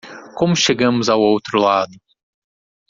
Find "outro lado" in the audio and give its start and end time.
1.21-1.93